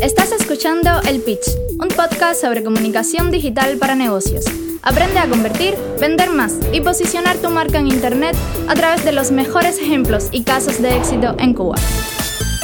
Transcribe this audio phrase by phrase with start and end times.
[0.00, 1.48] Estás escuchando El Pitch,
[1.80, 4.44] un podcast sobre comunicación digital para negocios.
[4.82, 8.36] Aprende a convertir, vender más y posicionar tu marca en Internet
[8.68, 11.76] a través de los mejores ejemplos y casos de éxito en Cuba.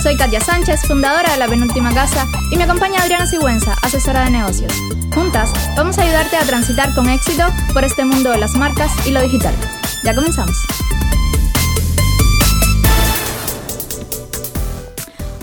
[0.01, 4.31] Soy Katia Sánchez, fundadora de La Penúltima Casa, y me acompaña Adriana Sigüenza, asesora de
[4.31, 4.73] negocios.
[5.13, 9.11] Juntas, vamos a ayudarte a transitar con éxito por este mundo de las marcas y
[9.11, 9.55] lo digital.
[10.05, 10.57] Ya comenzamos.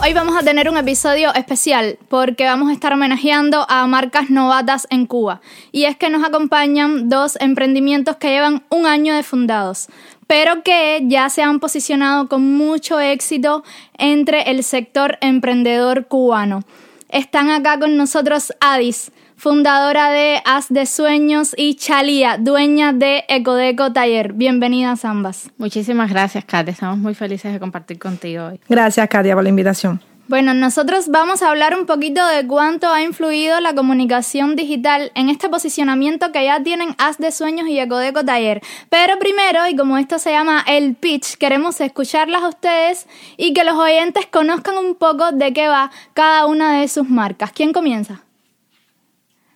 [0.03, 4.87] Hoy vamos a tener un episodio especial porque vamos a estar homenajeando a marcas novatas
[4.89, 5.41] en Cuba.
[5.71, 9.89] Y es que nos acompañan dos emprendimientos que llevan un año de fundados,
[10.25, 13.63] pero que ya se han posicionado con mucho éxito
[13.99, 16.63] entre el sector emprendedor cubano.
[17.11, 23.91] Están acá con nosotros Adis, fundadora de As de Sueños, y Chalía, dueña de Ecodeco
[23.91, 24.31] Taller.
[24.31, 25.51] Bienvenidas ambas.
[25.57, 26.71] Muchísimas gracias, Katia.
[26.71, 28.61] Estamos muy felices de compartir contigo hoy.
[28.69, 29.99] Gracias, Katia, por la invitación.
[30.27, 35.29] Bueno, nosotros vamos a hablar un poquito de cuánto ha influido la comunicación digital en
[35.29, 38.61] este posicionamiento que ya tienen As de Sueños y Ecodeco Taller.
[38.89, 43.65] Pero primero, y como esto se llama el pitch, queremos escucharlas a ustedes y que
[43.65, 47.51] los oyentes conozcan un poco de qué va cada una de sus marcas.
[47.51, 48.21] ¿Quién comienza?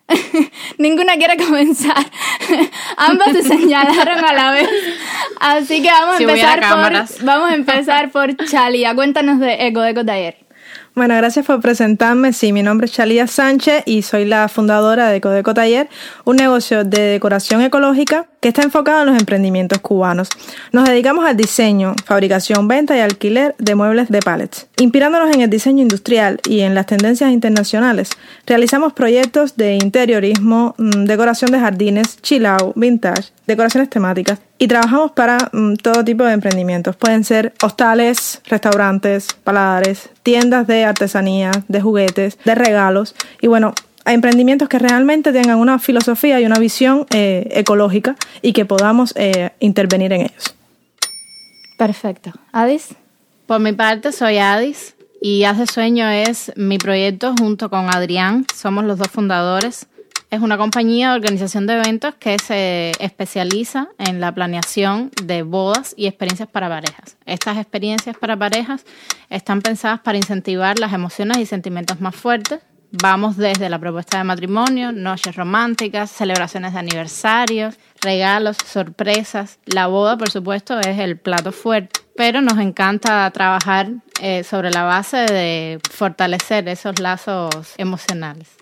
[0.78, 2.06] Ninguna quiere comenzar.
[2.98, 4.70] Ambas se señalaron a la vez.
[5.40, 8.94] Así que vamos a empezar por vamos a empezar por Chalia.
[8.94, 10.45] Cuéntanos de Eco Deco Taller.
[10.96, 12.32] Bueno, gracias por presentarme.
[12.32, 15.90] Sí, mi nombre es Chalía Sánchez y soy la fundadora de Codeco Taller,
[16.24, 20.30] un negocio de decoración ecológica que está enfocado en los emprendimientos cubanos.
[20.72, 24.68] Nos dedicamos al diseño, fabricación, venta y alquiler de muebles de pallets.
[24.78, 28.12] Inspirándonos en el diseño industrial y en las tendencias internacionales,
[28.46, 35.14] realizamos proyectos de interiorismo, mm, decoración de jardines, chill out, vintage, decoraciones temáticas y trabajamos
[35.14, 36.96] para mm, todo tipo de emprendimientos.
[36.96, 43.74] Pueden ser hostales, restaurantes, paladares, tiendas de artesanía, de juguetes, de regalos y bueno,
[44.06, 49.14] a emprendimientos que realmente tengan una filosofía y una visión eh, ecológica y que podamos
[49.18, 50.56] eh, intervenir en ellos.
[51.78, 52.32] Perfecto.
[52.52, 52.96] ¿Adis?
[53.48, 58.46] Por mi parte, soy Adis y Hace Sueño es mi proyecto junto con Adrián.
[58.56, 59.88] Somos los dos fundadores.
[60.30, 65.94] Es una compañía de organización de eventos que se especializa en la planeación de bodas
[65.98, 67.18] y experiencias para parejas.
[67.26, 68.86] Estas experiencias para parejas
[69.30, 72.60] están pensadas para incentivar las emociones y sentimientos más fuertes
[72.92, 79.60] Vamos desde la propuesta de matrimonio, noches románticas, celebraciones de aniversarios, regalos, sorpresas.
[79.66, 83.90] La boda, por supuesto, es el plato fuerte, pero nos encanta trabajar
[84.22, 88.55] eh, sobre la base de fortalecer esos lazos emocionales.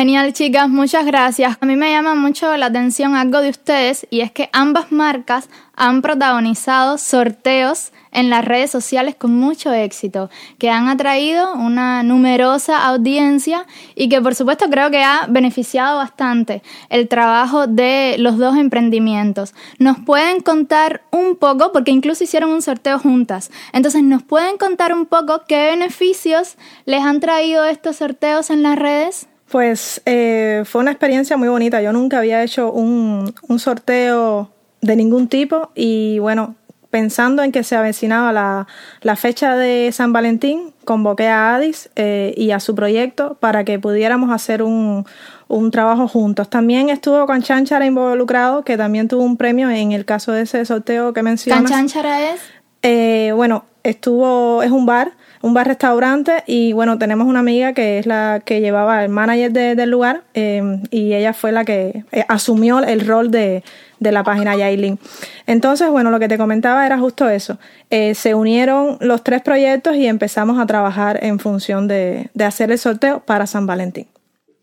[0.00, 1.58] Genial, chicas, muchas gracias.
[1.60, 5.50] A mí me llama mucho la atención algo de ustedes y es que ambas marcas
[5.76, 12.86] han protagonizado sorteos en las redes sociales con mucho éxito, que han atraído una numerosa
[12.86, 18.56] audiencia y que por supuesto creo que ha beneficiado bastante el trabajo de los dos
[18.56, 19.52] emprendimientos.
[19.78, 24.94] Nos pueden contar un poco, porque incluso hicieron un sorteo juntas, entonces nos pueden contar
[24.94, 26.56] un poco qué beneficios
[26.86, 29.29] les han traído estos sorteos en las redes.
[29.50, 31.82] Pues eh, fue una experiencia muy bonita.
[31.82, 34.50] Yo nunca había hecho un, un sorteo
[34.80, 36.54] de ningún tipo y bueno,
[36.90, 38.66] pensando en que se avecinaba la,
[39.02, 43.78] la fecha de San Valentín, convoqué a Adis eh, y a su proyecto para que
[43.78, 45.06] pudiéramos hacer un,
[45.48, 46.48] un trabajo juntos.
[46.50, 50.64] También estuvo con Chanchara involucrado, que también tuvo un premio en el caso de ese
[50.64, 51.70] sorteo que mencionas.
[51.70, 52.40] ¿Chanchara es?
[52.82, 55.12] Eh, bueno, estuvo, es un bar,
[55.42, 59.52] un bar restaurante y bueno, tenemos una amiga que es la que llevaba el manager
[59.52, 63.62] del lugar eh, y ella fue la que asumió el rol de
[64.00, 64.98] de la página Yailin.
[65.46, 67.58] Entonces, bueno, lo que te comentaba era justo eso.
[67.90, 72.78] Eh, se unieron los tres proyectos y empezamos a trabajar en función de, hacer el
[72.78, 74.08] sorteo para San Valentín.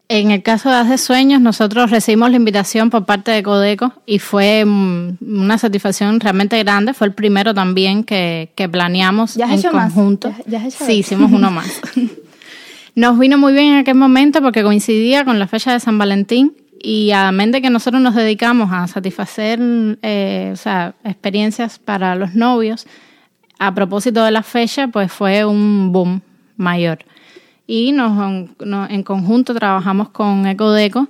[0.09, 4.19] En el caso de Hace Sueños, nosotros recibimos la invitación por parte de Codeco y
[4.19, 6.93] fue mm, una satisfacción realmente grande.
[6.93, 10.33] Fue el primero también que, planeamos ¿Ya en conjunto.
[10.69, 11.81] sí, hicimos uno más.
[12.95, 16.53] Nos vino muy bien en aquel momento porque coincidía con la fecha de San Valentín
[16.81, 19.59] y a mente que nosotros nos dedicamos a satisfacer
[20.01, 22.87] eh, o sea, experiencias para los novios,
[23.59, 26.21] a propósito de la fecha, pues fue un boom
[26.55, 26.99] mayor.
[27.67, 28.49] Y nos,
[28.89, 31.07] en conjunto trabajamos con Ecodeco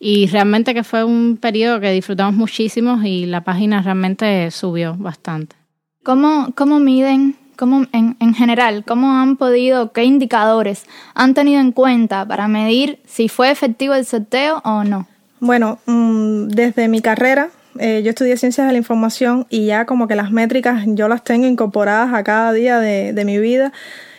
[0.00, 5.54] y realmente que fue un periodo que disfrutamos muchísimo y la página realmente subió bastante.
[6.02, 10.84] ¿Cómo, cómo miden ¿Cómo, en, en, general, cómo han podido, qué indicadores
[11.14, 15.08] han tenido en cuenta para medir si fue efectivo el sorteo o no?
[15.40, 17.48] Bueno, mm, desde mi carrera,
[17.80, 21.24] eh, yo estudié ciencias de la información y ya como que las métricas yo las
[21.24, 23.72] tengo incorporadas a cada día de, de mi vida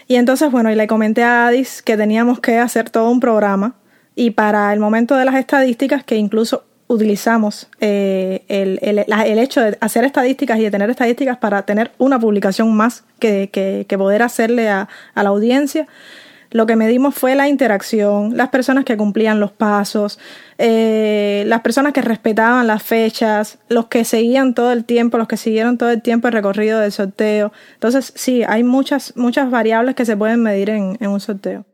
[0.09, 3.75] Y entonces, bueno, y le comenté a Adis que teníamos que hacer todo un programa
[4.15, 9.61] y para el momento de las estadísticas, que incluso utilizamos eh, el, el, el, hecho
[9.61, 13.97] de hacer estadísticas y de tener estadísticas para tener una publicación más que, que, que
[13.99, 15.87] poder hacerle a, a, la audiencia.
[16.51, 20.17] Lo que medimos fue la interacción, las personas que cumplían los pasos,
[20.57, 25.37] eh, las personas que respetaban las fechas, los que seguían todo el tiempo, los que
[25.37, 27.51] siguieron todo el tiempo el recorrido del sorteo.
[27.75, 31.65] Entonces, sí, hay muchas, muchas variables que se pueden medir en, en un sorteo.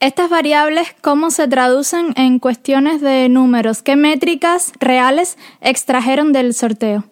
[0.00, 3.82] Estas variables, ¿cómo se traducen en cuestiones de números?
[3.82, 7.04] ¿Qué métricas reales extrajeron del sorteo?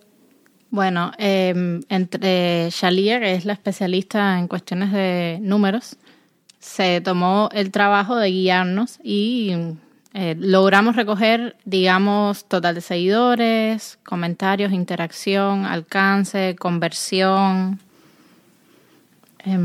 [0.70, 5.98] Bueno, eh, entre Shalia, que es la especialista en cuestiones de números,
[6.60, 9.56] se tomó el trabajo de guiarnos y
[10.12, 17.80] eh, logramos recoger, digamos, total de seguidores, comentarios, interacción, alcance, conversión.
[19.44, 19.58] Eh,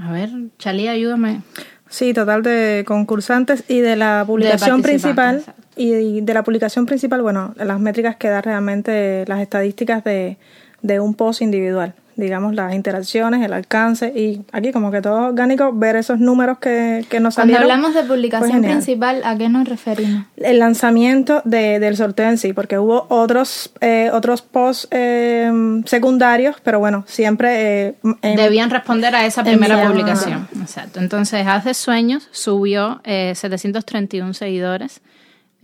[0.00, 1.42] a ver, Shalia, ayúdame.
[1.90, 5.36] Sí, total de concursantes y de la publicación de principal.
[5.36, 5.62] Exacto.
[5.76, 10.38] Y de la publicación principal, bueno, las métricas que da realmente las estadísticas de,
[10.82, 15.72] de un post individual digamos, las interacciones, el alcance y aquí como que todo orgánico,
[15.72, 17.62] ver esos números que, que nos Cuando salieron.
[17.62, 20.24] hablamos de publicación principal, ¿a qué nos referimos?
[20.36, 25.50] El lanzamiento de, del sorteo en sí, porque hubo otros eh, otros posts eh,
[25.86, 27.96] secundarios, pero bueno, siempre...
[28.22, 30.48] Eh, Debían responder a esa primera publicación.
[30.60, 31.00] Exacto.
[31.00, 35.00] Entonces, hace sueños subió 731 seguidores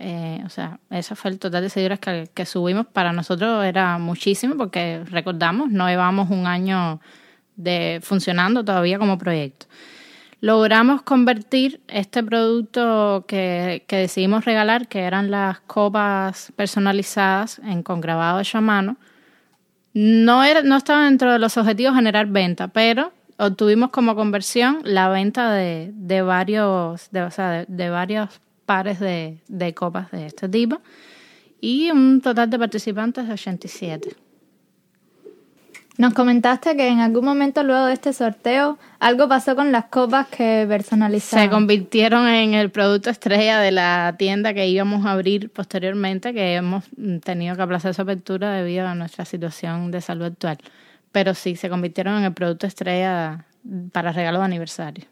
[0.03, 2.87] eh, o sea, ese fue el total de seguidores que, subimos.
[2.87, 6.99] Para nosotros era muchísimo porque recordamos, no llevamos un año
[7.55, 9.67] de funcionando todavía como proyecto.
[10.39, 18.39] Logramos convertir este producto que, decidimos regalar, que eran las copas personalizadas en, con grabado
[18.39, 18.97] hecho a mano.
[19.93, 25.09] No, era, no estaba dentro de los objetivos generar venta, pero obtuvimos como conversión la
[25.09, 30.27] venta de, de varios, de, o sea, de, de varios pares de, de copas de
[30.27, 30.81] este tipo
[31.61, 34.15] y un total de participantes de 87.
[35.97, 40.27] Nos comentaste que en algún momento luego de este sorteo algo pasó con las copas
[40.27, 41.45] que personalizaron.
[41.45, 46.55] Se convirtieron en el producto estrella de la tienda que íbamos a abrir posteriormente, que
[46.55, 46.85] hemos
[47.23, 50.57] tenido que aplazar su apertura debido a nuestra situación de salud actual.
[51.11, 53.45] Pero sí, se convirtieron en el producto estrella
[53.91, 55.05] para regalo de aniversario.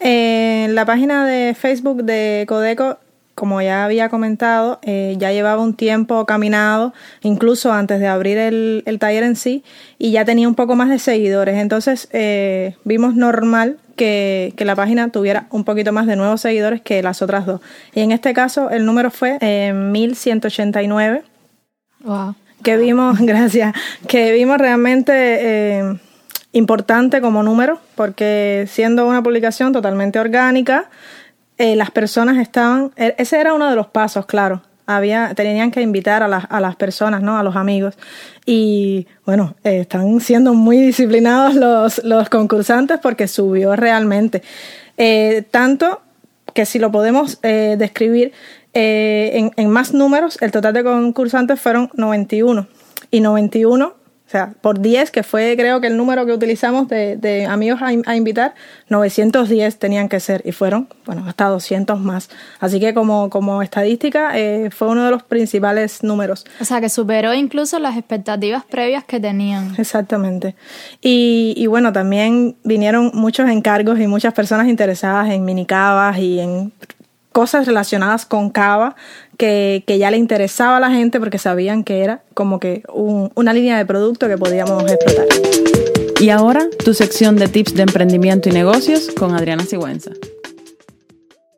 [0.00, 2.98] En eh, la página de Facebook de Codeco,
[3.34, 6.92] como ya había comentado, eh, ya llevaba un tiempo caminado,
[7.22, 9.64] incluso antes de abrir el, el, taller en sí,
[9.98, 11.56] y ya tenía un poco más de seguidores.
[11.56, 16.80] Entonces eh, vimos normal que, que, la página tuviera un poquito más de nuevos seguidores
[16.82, 17.60] que las otras dos.
[17.94, 21.22] Y en este caso el número fue eh, 1189.
[22.00, 22.34] Wow.
[22.62, 23.74] Que vimos, gracias,
[24.08, 25.98] que vimos realmente eh,
[26.54, 30.88] importante como número, porque siendo una publicación totalmente orgánica,
[31.58, 34.62] eh, las personas estaban, e, ese era uno de los pasos, claro.
[34.86, 37.38] Había, tenían que invitar a las, a las personas, ¿no?
[37.38, 37.96] A los amigos.
[38.46, 44.42] Y bueno, eh, están siendo muy disciplinados los, los concursantes porque subió realmente.
[44.96, 46.02] Eh, tanto
[46.52, 48.32] que si lo podemos describir
[48.74, 52.68] en, en más números, el total de concursantes fueron 91.
[53.10, 54.03] Y 91 o
[54.34, 57.86] sea, por 10, que fue creo que el número que utilizamos de, de amigos a,
[57.86, 58.54] a, invitar,
[58.88, 62.30] 910 tenían que ser y fueron, bueno, hasta 200 más.
[62.58, 66.44] Así que como, como estadística eh, fue uno de los principales números.
[66.60, 69.74] O sea, que superó incluso las expectativas previas que tenían.
[69.78, 70.56] Exactamente.
[71.00, 76.72] Y, y bueno, también vinieron muchos encargos y muchas personas interesadas en minicabas y en
[77.34, 78.94] cosas relacionadas con cava
[79.36, 83.52] que, ya le interesaba a la gente porque sabían que era como que un, una
[83.52, 85.26] línea de producto que podíamos explotar.
[86.20, 90.10] Y ahora tu sección de tips de emprendimiento y negocios con Adriana Sigüenza.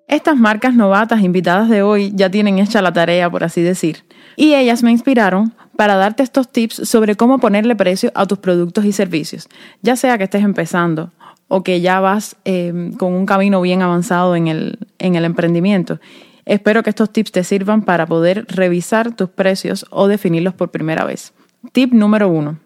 [0.09, 4.04] Estas marcas novatas invitadas de hoy ya tienen hecha la tarea, por así decir,
[4.37, 8.85] y ellas me inspiraron para darte estos tips sobre cómo ponerle precio a tus productos
[8.85, 9.49] y servicios,
[9.83, 11.12] ya sea que estés empezando
[11.49, 16.00] o que ya vas eh, con un camino bien avanzado en el, en el emprendimiento.
[16.47, 21.05] Espero que estos tips te sirvan para poder revisar tus precios o definirlos por primera
[21.05, 21.33] vez.
[21.73, 22.61] Tip número uno.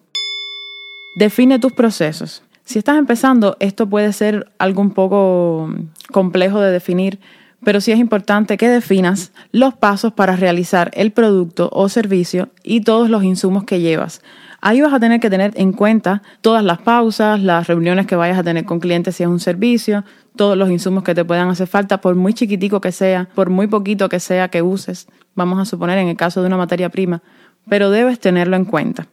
[1.16, 2.42] Define tus procesos.
[2.62, 5.74] Si estás empezando, esto puede ser algo un poco
[6.12, 7.20] complejo de definir,
[7.64, 12.82] pero sí es importante que definas los pasos para realizar el producto o servicio y
[12.82, 14.22] todos los insumos que llevas.
[14.62, 18.38] Ahí vas a tener que tener en cuenta todas las pausas, las reuniones que vayas
[18.38, 20.04] a tener con clientes si es un servicio,
[20.36, 23.68] todos los insumos que te puedan hacer falta, por muy chiquitico que sea, por muy
[23.68, 27.22] poquito que sea que uses, vamos a suponer en el caso de una materia prima,
[27.68, 29.06] pero debes tenerlo en cuenta.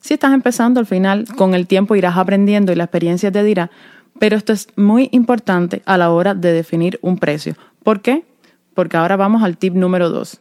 [0.00, 3.70] Si estás empezando, al final, con el tiempo irás aprendiendo y la experiencia te dirá,
[4.18, 7.54] Pero esto es muy importante a la hora de definir un precio.
[7.82, 8.24] ¿Por qué?
[8.74, 10.40] Porque ahora vamos al tip número 2.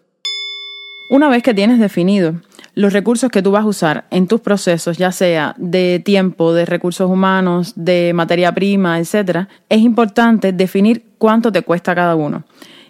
[1.09, 2.35] Una vez que tienes definido
[2.75, 6.67] los recursos que tú vas a usar en tus procesos, ya sea de tiempo, de
[6.67, 12.43] recursos humanos, de materia prima, etc., es importante definir cuánto te cuesta cada uno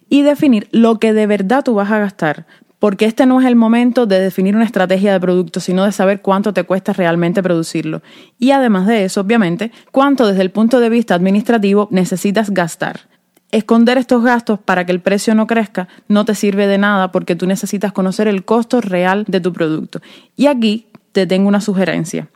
[0.09, 2.45] y definir lo que de verdad tú vas a gastar.
[2.77, 6.21] Porque este no es el momento de definir una estrategia de producto, sino de saber
[6.21, 8.01] cuánto te cuesta realmente producirlo.
[8.37, 12.99] Y además de eso, obviamente, cuánto desde el punto de vista administrativo necesitas gastar.
[13.51, 17.35] Esconder estos gastos para que el precio no crezca no te sirve de nada porque
[17.35, 20.01] tú necesitas conocer el costo real de tu producto.
[20.35, 22.29] Y aquí te tengo una sugerencia.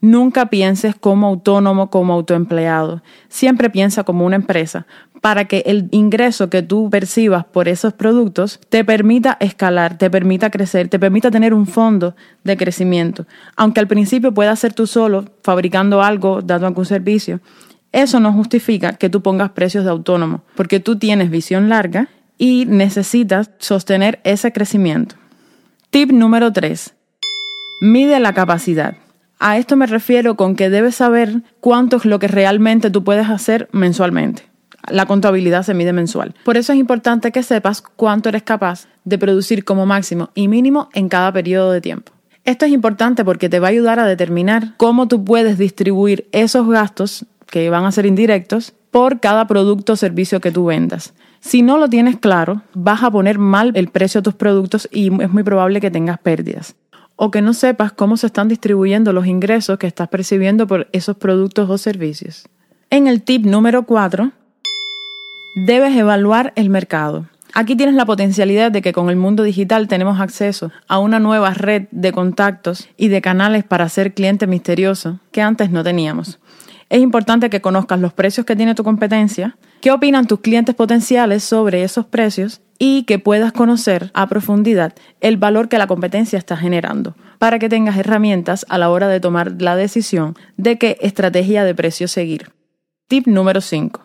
[0.00, 3.02] Nunca pienses como autónomo, como autoempleado.
[3.28, 4.86] Siempre piensa como una empresa
[5.20, 10.50] para que el ingreso que tú percibas por esos productos te permita escalar, te permita
[10.50, 13.26] crecer, te permita tener un fondo de crecimiento.
[13.56, 17.40] Aunque al principio puedas ser tú solo fabricando algo, dando algún servicio,
[17.94, 22.66] eso no justifica que tú pongas precios de autónomo, porque tú tienes visión larga y
[22.66, 25.14] necesitas sostener ese crecimiento.
[25.90, 26.92] Tip número 3.
[27.82, 28.96] Mide la capacidad.
[29.38, 33.28] A esto me refiero con que debes saber cuánto es lo que realmente tú puedes
[33.28, 34.42] hacer mensualmente.
[34.90, 36.34] La contabilidad se mide mensual.
[36.44, 40.88] Por eso es importante que sepas cuánto eres capaz de producir como máximo y mínimo
[40.94, 42.10] en cada periodo de tiempo.
[42.44, 46.68] Esto es importante porque te va a ayudar a determinar cómo tú puedes distribuir esos
[46.68, 47.24] gastos
[47.54, 51.14] que van a ser indirectos por cada producto o servicio que tú vendas.
[51.38, 55.06] Si no lo tienes claro, vas a poner mal el precio de tus productos y
[55.22, 56.74] es muy probable que tengas pérdidas.
[57.14, 61.16] O que no sepas cómo se están distribuyendo los ingresos que estás percibiendo por esos
[61.16, 62.48] productos o servicios.
[62.90, 64.32] En el tip número 4,
[65.54, 67.26] debes evaluar el mercado.
[67.52, 71.54] Aquí tienes la potencialidad de que con el mundo digital tenemos acceso a una nueva
[71.54, 76.40] red de contactos y de canales para ser cliente misterioso que antes no teníamos
[76.88, 81.44] es importante que conozcas los precios que tiene tu competencia, qué opinan tus clientes potenciales
[81.44, 86.56] sobre esos precios y que puedas conocer a profundidad el valor que la competencia está
[86.56, 91.64] generando para que tengas herramientas a la hora de tomar la decisión de qué estrategia
[91.64, 92.50] de precio seguir.
[93.08, 94.00] Tip número 5.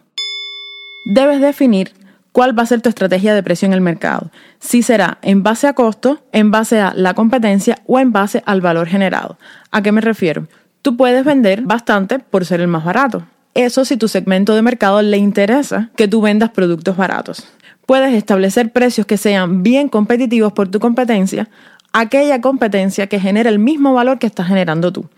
[1.06, 1.94] Debes definir
[2.32, 4.32] cuál va a ser tu estrategia de precio en el mercado.
[4.60, 8.62] Si será en base a costo, en base a la competencia o en base al
[8.62, 9.38] valor generado.
[9.72, 10.48] ¿A qué me refiero?
[10.82, 13.26] Tú puedes vender bastante por ser el más barato.
[13.54, 17.48] Eso si tu segmento de mercado le interesa que tú vendas productos baratos.
[17.86, 21.50] Puedes establecer precios que sean bien competitivos por tu competencia,
[21.92, 25.10] aquella competencia que genera el mismo valor que estás generando tú.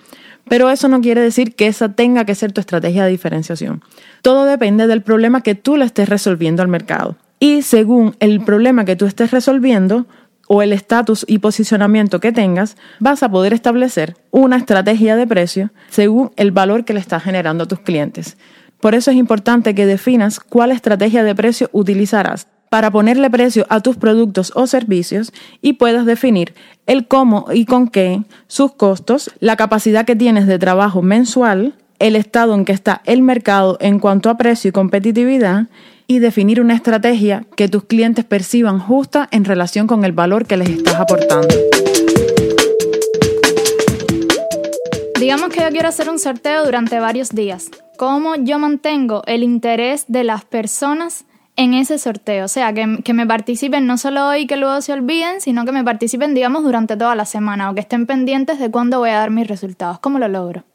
[0.47, 3.83] Pero eso no quiere decir que esa tenga que ser tu estrategia de diferenciación.
[4.21, 7.15] Todo depende del problema que tú le estés resolviendo al mercado.
[7.39, 10.05] Y según el problema que tú estés resolviendo,
[10.53, 15.71] o el estatus y posicionamiento que tengas, vas a poder establecer una estrategia de precio
[15.89, 18.35] según el valor que le estás generando a tus clientes.
[18.81, 23.79] Por eso es importante que definas cuál estrategia de precio utilizarás para ponerle precio a
[23.79, 25.31] tus productos o servicios
[25.61, 26.53] y puedas definir
[26.85, 32.17] el cómo y con qué, sus costos, la capacidad que tienes de trabajo mensual, el
[32.17, 35.67] estado en que está el mercado en cuanto a precio y competitividad
[36.11, 40.57] y definir una estrategia que tus clientes perciban justa en relación con el valor que
[40.57, 41.55] les estás aportando.
[45.17, 47.69] Digamos que yo quiero hacer un sorteo durante varios días.
[47.97, 51.23] ¿Cómo yo mantengo el interés de las personas
[51.55, 52.43] en ese sorteo?
[52.43, 55.71] O sea, que, que, me participen no solo hoy que luego se olviden, sino que
[55.71, 59.19] me participen, digamos, durante toda la semana o que estén pendientes de cuándo voy a
[59.19, 59.99] dar mis resultados.
[59.99, 60.65] ¿Cómo lo logro?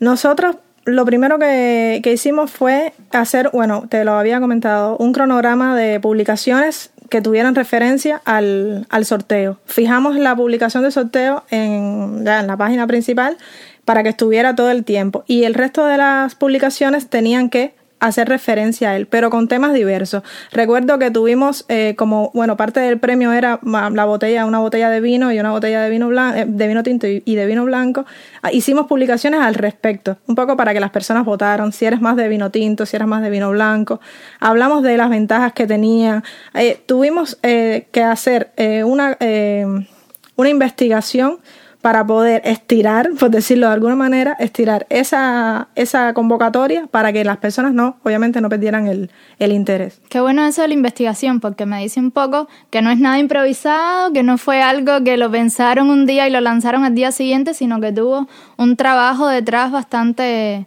[0.00, 0.56] Nosotros
[0.88, 6.90] lo primero que, hicimos fue hacer, bueno, te lo había comentado, un cronograma de publicaciones
[7.08, 9.58] que tuvieran referencia al, sorteo.
[9.66, 13.36] Fijamos la publicación de sorteo en, en la página principal
[13.84, 15.24] para que estuviera todo el tiempo.
[15.26, 19.72] Y el resto de las publicaciones tenían que hacer referencia a él, pero con temas
[19.74, 20.22] diversos.
[20.52, 25.00] Recuerdo que tuvimos eh, como, bueno, parte del premio era la botella, una botella de
[25.00, 28.06] vino y una botella de vino, blanco, eh, de vino tinto y, de vino blanco.
[28.42, 32.16] Ah, hicimos publicaciones al respecto, un poco para que las personas votaran, si eres más
[32.16, 34.00] de vino tinto, si eres más de vino blanco.
[34.40, 36.22] Hablamos de las ventajas que tenía.
[36.54, 38.52] Eh, tuvimos que hacer
[38.84, 39.16] una,
[40.36, 41.38] una investigación
[41.88, 47.38] para poder estirar, por decirlo de alguna manera, estirar esa, esa convocatoria para que las
[47.38, 49.98] personas no, obviamente no perdieran el, el interés.
[50.10, 53.18] Qué bueno eso de la investigación, porque me dice un poco que no es nada
[53.18, 57.10] improvisado, que no fue algo que lo pensaron un día y lo lanzaron al día
[57.10, 58.28] siguiente, sino que tuvo
[58.58, 60.66] un trabajo detrás bastante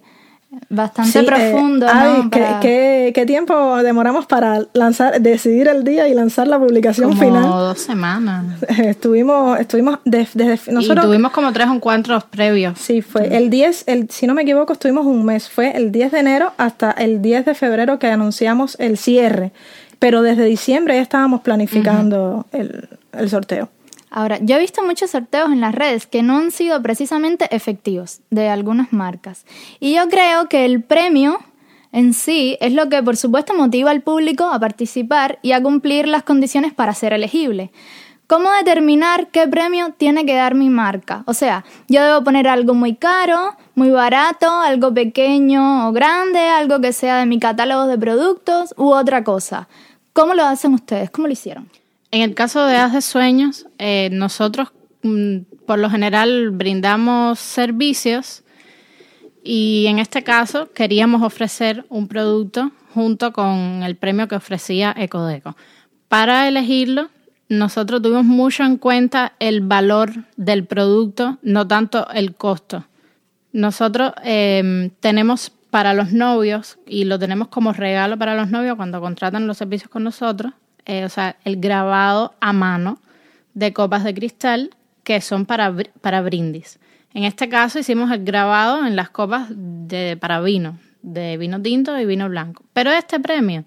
[0.69, 2.29] bastante Sí, eh, profundo, Adi, ¿no?
[2.29, 7.09] ¿qué, Para- qué, qué tiempo demoramos para lanzar, decidir el día y lanzar la publicación
[7.11, 7.43] Como final?
[7.43, 8.45] dos semanas.
[8.79, 11.05] Estuvimos, estuvimos de- desde nosotros.
[11.05, 12.77] y tuvimos como tres encuentros previos.
[12.79, 15.49] Sí, fue el 10, el, si no me equivoco, estuvimos un mes.
[15.49, 19.51] Fue el 10 de enero hasta el 10 de febrero que anunciamos el cierre.
[19.99, 23.69] Pero desde diciembre ya estábamos planificando el, el sorteo.
[24.13, 28.19] Ahora, yo he visto muchos sorteos en las redes que no han sido precisamente efectivos
[28.29, 29.45] de algunas marcas.
[29.79, 31.39] Y yo creo que el premio
[31.93, 36.09] en sí es lo que por supuesto motiva al público a participar y a cumplir
[36.09, 37.71] las condiciones para ser elegible.
[38.27, 41.23] ¿Cómo determinar qué premio tiene que dar mi marca?
[41.25, 46.79] O sea, yo debo poner algo muy caro, muy barato, algo pequeño o grande, algo
[46.79, 49.67] que sea de mi catálogo de productos u otra cosa.
[50.13, 51.09] ¿Cómo lo hacen ustedes?
[51.09, 51.69] ¿Cómo lo hicieron?
[52.11, 58.43] En el caso de Haz de Sueños, eh, nosotros mm, por lo general brindamos servicios
[59.45, 65.55] y en este caso queríamos ofrecer un producto junto con el premio que ofrecía Ecodeco.
[66.09, 67.09] Para elegirlo,
[67.47, 72.85] nosotros tuvimos mucho en cuenta el valor del producto, no tanto el costo.
[73.53, 78.99] Nosotros eh, tenemos para los novios, y lo tenemos como regalo para los novios cuando
[78.99, 80.51] contratan los servicios con nosotros,
[80.85, 82.99] eh, o sea, el grabado a mano
[83.53, 84.71] de copas de cristal
[85.03, 86.79] que son para, para brindis.
[87.13, 91.97] En este caso hicimos el grabado en las copas de, para vino, de vino tinto
[91.99, 92.63] y vino blanco.
[92.73, 93.65] Pero este premio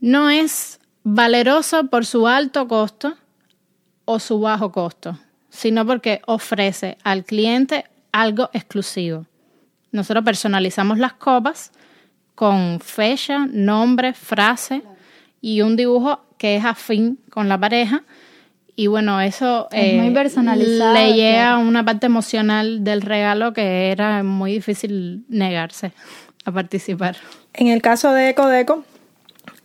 [0.00, 3.16] no es valeroso por su alto costo
[4.04, 5.18] o su bajo costo,
[5.50, 9.26] sino porque ofrece al cliente algo exclusivo.
[9.92, 11.72] Nosotros personalizamos las copas
[12.34, 14.82] con fecha, nombre, frase
[15.40, 18.04] y un dibujo que es afín con la pareja.
[18.76, 21.60] Y bueno, eso eh, Es muy personalizado, le llega claro.
[21.60, 25.92] una parte emocional del regalo que era muy difícil negarse
[26.44, 27.16] a participar.
[27.54, 28.84] En el caso de Ecodeco,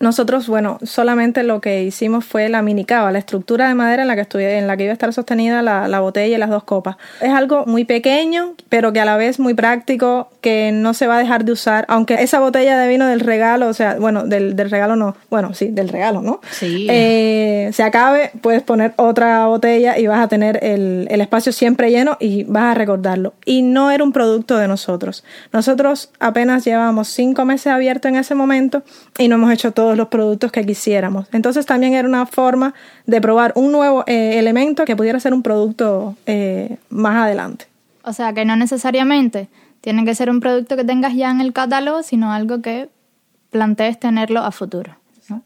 [0.03, 4.07] nosotros, bueno, solamente lo que hicimos fue la mini cava, la estructura de madera en
[4.07, 6.49] la que, estuvi- en la que iba a estar sostenida la, la botella y las
[6.51, 6.97] dos copas.
[7.21, 11.15] Es algo muy pequeño, pero que a la vez muy práctico, que no se va
[11.15, 14.55] a dejar de usar, aunque esa botella de vino del regalo, o sea, bueno, del,
[14.55, 16.41] del regalo no, bueno, sí, del regalo, ¿no?
[16.51, 16.85] Sí.
[16.89, 21.89] Eh, se acabe, puedes poner otra botella y vas a tener el, el espacio siempre
[21.91, 23.33] lleno y vas a recordarlo.
[23.45, 25.23] Y no era un producto de nosotros.
[25.53, 28.83] Nosotros apenas llevábamos cinco meses abiertos en ese momento
[29.17, 31.27] y no hemos hecho los productos que quisiéramos.
[31.31, 32.73] Entonces también era una forma
[33.05, 37.65] de probar un nuevo eh, elemento que pudiera ser un producto eh, más adelante.
[38.03, 39.47] O sea, que no necesariamente
[39.81, 42.89] tiene que ser un producto que tengas ya en el catálogo, sino algo que
[43.51, 44.95] plantees tenerlo a futuro.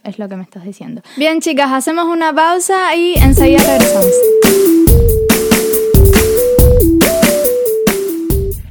[0.03, 1.01] Es lo que me estás diciendo.
[1.17, 5.06] Bien, chicas, hacemos una pausa y enseguida regresamos.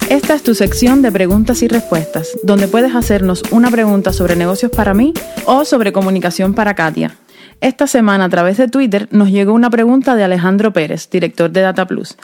[0.09, 4.71] Esta es tu sección de preguntas y respuestas, donde puedes hacernos una pregunta sobre negocios
[4.71, 5.13] para mí
[5.47, 7.17] o sobre comunicación para Katia.
[7.61, 11.61] Esta semana a través de Twitter nos llegó una pregunta de Alejandro Pérez, director de
[11.61, 12.17] Data Plus.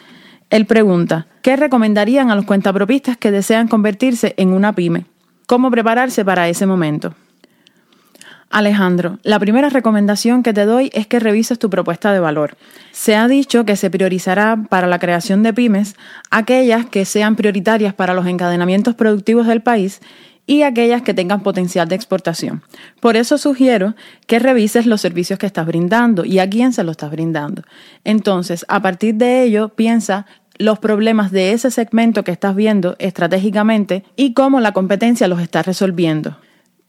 [0.49, 5.07] Él pregunta, ¿qué recomendarían a los cuentapropistas que desean convertirse en una pyme?
[5.47, 7.17] ¿Cómo prepararse para ese momento?
[8.53, 12.59] Alejandro, la primera recomendación que te doy es que revises tu propuesta de valor.
[12.93, 15.97] Se ha dicho que se priorizará para la creación de pymes
[16.31, 20.03] aquellas que sean prioritarias para los encadenamientos productivos del país
[20.47, 22.63] y aquellas que tengan potencial de exportación.
[23.01, 23.95] Por eso sugiero
[24.27, 27.63] que revises los servicios que estás brindando y a quién se los estás brindando.
[28.05, 30.27] Entonces, a partir de ello, piensa
[30.59, 35.63] los problemas de ese segmento que estás viendo estratégicamente y cómo la competencia los está
[35.63, 36.37] resolviendo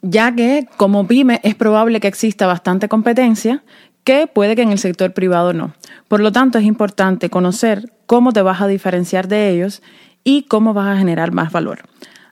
[0.04, 3.64] ya que como pyme es probable que exista bastante competencia
[4.04, 5.74] que puede que en el sector privado no.
[6.08, 9.82] Por lo tanto, es importante conocer cómo te vas a diferenciar de ellos
[10.24, 11.80] y cómo vas a generar más valor.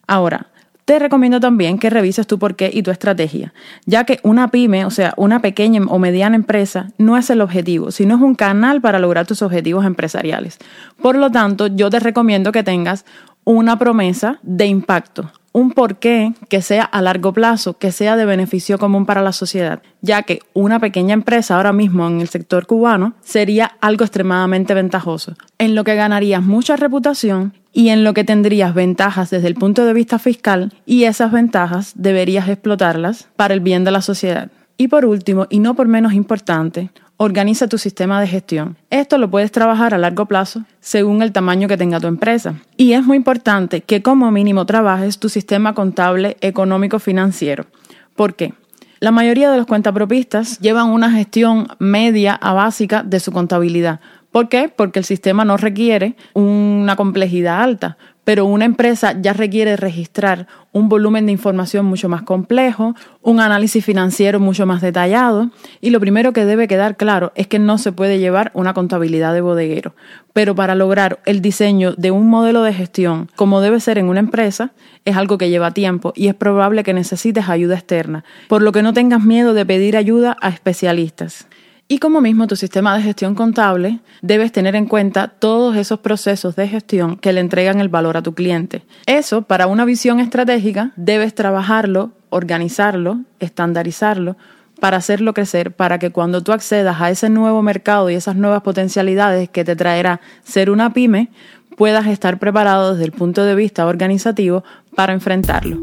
[0.06, 0.48] Ahora,
[0.84, 3.54] te recomiendo también que revises tu porqué y tu estrategia,
[3.86, 7.92] ya que una pyme, o sea, una pequeña o mediana empresa, no es el objetivo,
[7.92, 10.58] sino es un canal para lograr tus objetivos empresariales.
[11.02, 13.06] Por lo tanto, yo te recomiendo que tengas
[13.46, 18.78] una promesa de impacto, un porqué que sea a largo plazo, que sea de beneficio
[18.78, 23.14] común para la sociedad, ya que una pequeña empresa ahora mismo en el sector cubano
[23.22, 28.74] sería algo extremadamente ventajoso, en lo que ganarías mucha reputación y en lo que tendrías
[28.74, 33.84] ventajas desde el punto de vista fiscal y esas ventajas deberías explotarlas para el bien
[33.84, 34.52] de la sociedad.
[34.78, 36.90] Y por último, y no por menos importante,
[37.24, 38.78] organiza tu sistema de gestión.
[38.90, 42.56] Esto lo puedes trabajar a largo plazo según el tamaño que tenga tu empresa.
[42.78, 47.68] Y es muy importante que como mínimo trabajes tu sistema contable económico financiero.
[48.16, 48.56] ¿Por qué?
[49.00, 54.00] La mayoría de los cuentapropistas llevan una gestión media a básica de su contabilidad.
[54.32, 54.72] ¿Por qué?
[54.74, 60.88] Porque el sistema no requiere una complejidad alta, pero una empresa ya requiere registrar un
[60.88, 65.50] volumen de información mucho más complejo, un análisis financiero mucho más detallado,
[65.82, 69.34] y lo primero que debe quedar claro es que no se puede llevar una contabilidad
[69.34, 69.96] de bodeguero.
[70.32, 74.22] Pero para lograr el diseño de un modelo de gestión como debe ser en una
[74.22, 74.72] empresa,
[75.04, 78.84] es algo que lleva tiempo y es probable que necesites ayuda externa, por lo que
[78.84, 81.48] no tengas miedo de pedir ayuda a especialistas.
[81.92, 86.56] Y como mismo tu sistema de gestión contable, debes tener en cuenta todos esos procesos
[86.56, 88.86] de gestión que le entregan el valor a tu cliente.
[89.08, 94.38] Eso, para una visión estratégica, debes trabajarlo, organizarlo, estandarizarlo,
[94.80, 98.62] para hacerlo crecer, para que cuando tú accedas a ese nuevo mercado y esas nuevas
[98.62, 101.30] potencialidades que te traerá ser una pyme,
[101.76, 104.64] puedas estar preparado desde el punto de vista organizativo
[104.96, 105.82] para enfrentarlo.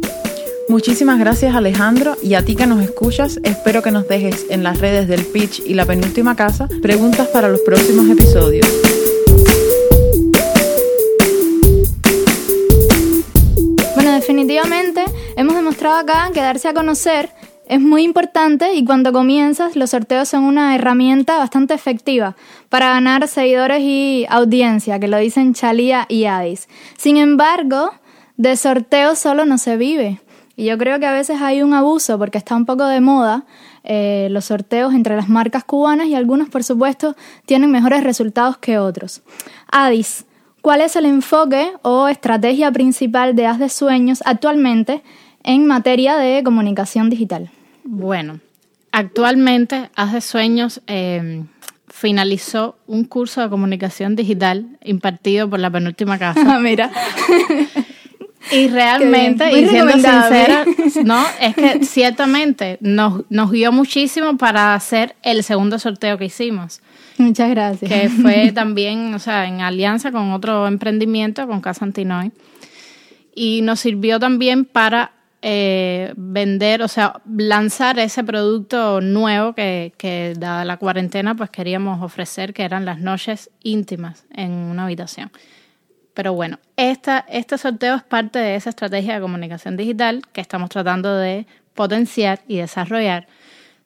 [0.68, 4.78] Muchísimas gracias Alejandro y a ti que nos escuchas, espero que nos dejes en las
[4.81, 8.66] redes del Pitch y la penúltima casa preguntas para los próximos episodios.
[13.94, 17.31] Bueno, definitivamente hemos demostrado acá que darse a conocer
[17.66, 22.37] es muy importante y cuando comienzas los sorteos son una herramienta bastante efectiva
[22.68, 26.68] para ganar seguidores y audiencia, que lo dicen Chalía y Adis.
[26.98, 27.90] Sin embargo,
[28.37, 30.20] de sorteos solo no se vive.
[30.59, 33.44] Y yo creo que a veces hay un abuso porque está un poco de moda
[33.85, 37.14] eh, los sorteos entre las marcas cubanas y algunos, por supuesto,
[37.47, 39.23] tienen mejores resultados que otros.
[39.71, 40.25] Adis,
[40.61, 45.05] ¿cuál es el enfoque o estrategia principal de Haz de Sueños actualmente
[45.44, 47.53] en materia de comunicación digital?
[47.85, 48.40] Bueno,
[48.90, 51.44] actualmente Haz de Sueños eh,
[51.87, 56.59] finalizó un curso de comunicación digital impartido por la penúltima casa.
[56.59, 56.90] Mira.
[58.53, 60.64] Y realmente, y siendo sincera,
[61.05, 66.81] no, es que ciertamente nos, nos guió muchísimo para hacer el segundo sorteo que hicimos.
[67.18, 67.90] Muchas gracias.
[67.90, 72.33] Que fue también, o sea, en alianza con otro emprendimiento, con Casa Antinoy.
[73.35, 80.35] Y nos sirvió también para eh, vender, o sea, lanzar ese producto nuevo que, que,
[80.37, 85.31] dada la cuarentena, pues queríamos ofrecer, que eran las noches íntimas en una habitación.
[86.18, 90.68] Pero bueno, esta, este sorteo es parte de esa estrategia de comunicación digital que estamos
[90.68, 93.28] tratando de potenciar y desarrollar.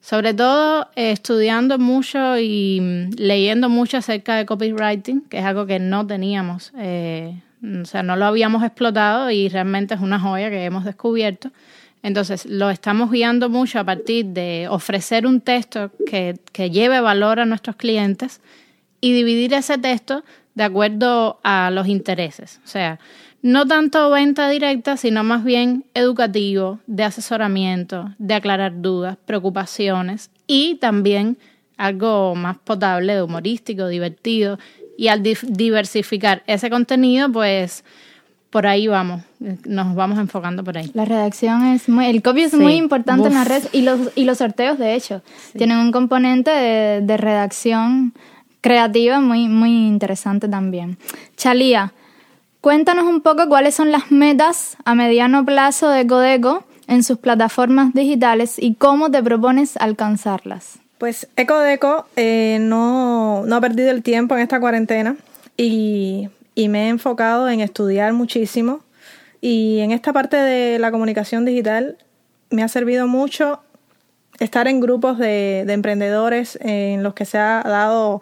[0.01, 5.67] Sobre todo eh, estudiando mucho y mm, leyendo mucho acerca de copywriting, que es algo
[5.67, 7.39] que no teníamos, eh,
[7.83, 11.51] o sea, no lo habíamos explotado y realmente es una joya que hemos descubierto.
[12.01, 17.39] Entonces, lo estamos guiando mucho a partir de ofrecer un texto que, que lleve valor
[17.39, 18.41] a nuestros clientes
[19.01, 20.23] y dividir ese texto
[20.55, 22.59] de acuerdo a los intereses.
[22.63, 22.99] O sea,
[23.41, 30.75] no tanto venta directa, sino más bien educativo, de asesoramiento, de aclarar dudas, preocupaciones y
[30.75, 31.37] también
[31.77, 34.59] algo más potable, humorístico, divertido.
[34.97, 37.83] Y al diversificar ese contenido, pues
[38.49, 40.91] por ahí vamos, nos vamos enfocando por ahí.
[40.93, 44.25] La redacción es muy, el copy es muy importante en la red y los, y
[44.25, 45.23] los sorteos, de hecho,
[45.57, 48.13] tienen un componente de, de redacción
[48.63, 50.97] creativa muy, muy interesante también.
[51.35, 51.93] Chalía,
[52.61, 57.93] cuéntanos un poco cuáles son las metas a mediano plazo de Codeco en sus plataformas
[57.93, 60.79] digitales y cómo te propones alcanzarlas.
[60.97, 65.17] Pues Ecodeco eh, no, no ha perdido el tiempo en esta cuarentena
[65.57, 68.79] y, y me he enfocado en estudiar muchísimo
[69.41, 71.97] y en esta parte de la comunicación digital
[72.49, 73.59] me ha servido mucho
[74.39, 78.21] estar en grupos de, de, emprendedores en los que se ha dado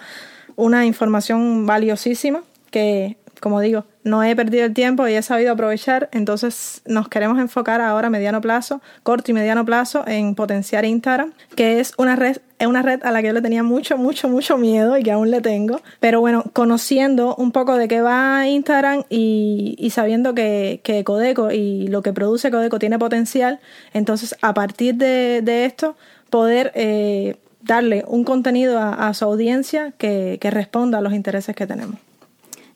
[0.55, 6.09] una información valiosísima que, como digo, no he perdido el tiempo y he sabido aprovechar.
[6.11, 11.33] Entonces nos queremos enfocar ahora a mediano plazo, corto y mediano plazo, en potenciar Instagram,
[11.55, 14.29] que es una red, es una red a la que yo le tenía mucho, mucho,
[14.29, 15.81] mucho miedo y que aún le tengo.
[15.99, 21.51] Pero bueno, conociendo un poco de qué va Instagram y, y sabiendo que, que, Codeco
[21.51, 23.59] y lo que produce Codeco tiene potencial,
[23.93, 25.95] entonces a partir de, de esto
[26.29, 31.97] poder eh, darle un contenido a, su audiencia que, responda a los intereses que tenemos.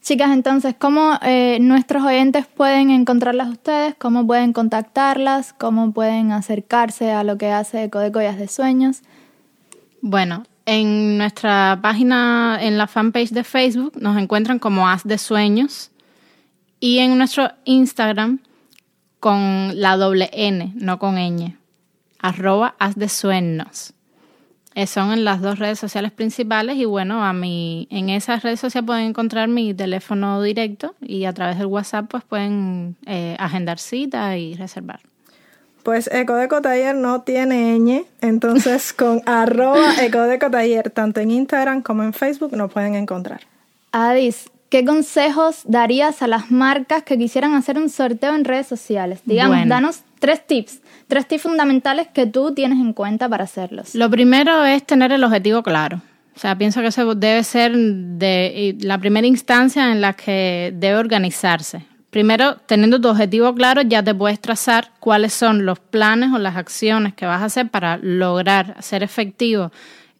[0.06, 3.96] Chicas, entonces, ¿cómo eh, nuestros oyentes pueden encontrarlas ustedes?
[3.98, 5.52] ¿Cómo pueden contactarlas?
[5.54, 9.02] ¿Cómo pueden acercarse a lo que hace Codecoyas de Sueños?
[10.02, 15.89] Bueno, en nuestra página, en la fanpage de Facebook, nos encuentran como Haz de Sueños
[16.80, 18.41] y en nuestro Instagram
[19.20, 21.58] con la doble N, no con ñ,
[22.20, 23.94] arroba Haz de Sueños.
[24.76, 28.60] Eh, son en las dos redes sociales principales y bueno, a mí en esas redes
[28.60, 33.80] sociales pueden encontrar mi teléfono directo y a través del WhatsApp pues pueden eh, agendar
[33.80, 35.00] cita y reservar.
[35.84, 42.04] Pues Ecodeco Taller no tiene ñ, entonces con arroba Ecodeco Taller, tanto en Instagram como
[42.04, 43.42] en Facebook nos pueden encontrar.
[43.94, 49.21] Adis, ¿qué consejos darías a las marcas que quisieran hacer un sorteo en redes sociales?
[49.25, 49.69] Digamos, Bueno.
[49.69, 53.95] danos tres tips, tres tips fundamentales que tú tienes en cuenta para hacerlos.
[53.95, 56.01] Lo primero es tener el objetivo claro.
[56.36, 60.97] O sea, pienso que eso debe ser de la primera instancia en la que debe
[60.97, 61.86] organizarse.
[62.10, 66.56] Primero, teniendo tu objetivo claro, ya te puedes trazar cuáles son los planes o las
[66.56, 69.71] acciones que vas a hacer para lograr hacer efectivo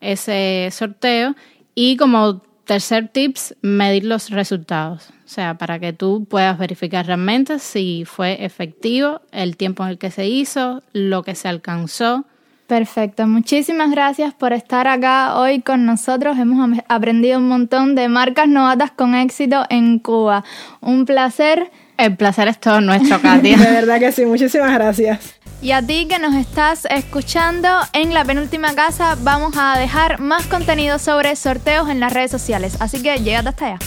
[0.02, 1.36] ese sorteo.
[1.74, 5.10] Y como tercer tips, medir los resultados.
[5.10, 9.98] O sea, para que tú puedas verificar realmente si fue efectivo el tiempo en el
[9.98, 12.26] que se hizo, lo que se alcanzó.
[12.68, 16.38] Perfecto, muchísimas gracias por estar acá hoy con nosotros.
[16.40, 20.44] Hemos aprendido un montón de marcas novatas con éxito en Cuba.
[20.82, 21.72] Un placer.
[21.98, 23.58] El placer es todo nuestro, Katia.
[23.58, 25.36] De verdad que sí, muchísimas gracias.
[25.62, 30.46] Y a ti que nos estás escuchando, en la penúltima casa vamos a dejar más
[30.46, 32.78] contenido sobre sorteos en las redes sociales.
[32.80, 33.80] Así que llégate hasta allá.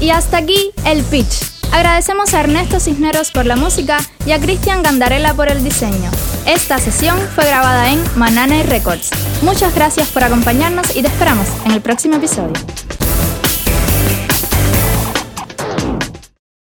[0.00, 1.58] Y hasta aquí el pitch.
[1.72, 6.10] Agradecemos a Ernesto Cisneros por la música y a Cristian Gandarela por el diseño.
[6.46, 9.10] Esta sesión fue grabada en Manane Records.
[9.42, 12.54] Muchas gracias por acompañarnos y te esperamos en el próximo episodio.